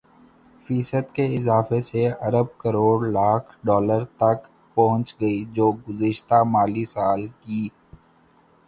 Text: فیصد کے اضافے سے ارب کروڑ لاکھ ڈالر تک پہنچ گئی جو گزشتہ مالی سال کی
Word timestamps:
فیصد 0.67 1.11
کے 1.15 1.25
اضافے 1.35 1.81
سے 1.81 2.01
ارب 2.21 2.47
کروڑ 2.59 2.97
لاکھ 3.07 3.53
ڈالر 3.65 4.01
تک 4.17 4.39
پہنچ 4.77 5.15
گئی 5.21 5.43
جو 5.53 5.71
گزشتہ 5.87 6.43
مالی 6.47 6.85
سال 6.87 7.27
کی 7.41 7.67